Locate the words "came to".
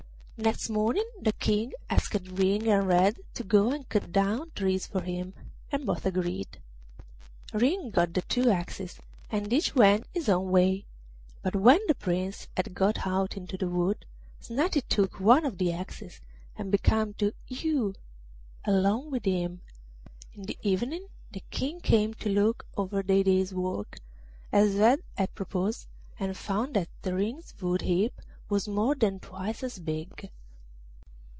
21.81-22.29